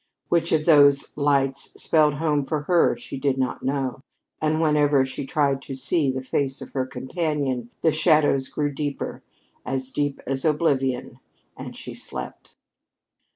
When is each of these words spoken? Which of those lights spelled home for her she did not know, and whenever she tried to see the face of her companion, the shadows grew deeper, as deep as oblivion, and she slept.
Which 0.29 0.51
of 0.51 0.65
those 0.65 1.15
lights 1.15 1.79
spelled 1.79 2.15
home 2.15 2.43
for 2.43 2.61
her 2.61 2.97
she 2.97 3.17
did 3.19 3.37
not 3.37 3.61
know, 3.61 4.01
and 4.41 4.59
whenever 4.59 5.05
she 5.05 5.27
tried 5.27 5.61
to 5.61 5.75
see 5.75 6.09
the 6.09 6.23
face 6.23 6.59
of 6.59 6.71
her 6.71 6.87
companion, 6.87 7.69
the 7.81 7.91
shadows 7.91 8.47
grew 8.47 8.73
deeper, 8.73 9.21
as 9.63 9.91
deep 9.91 10.19
as 10.25 10.43
oblivion, 10.43 11.19
and 11.55 11.75
she 11.75 11.93
slept. 11.93 12.55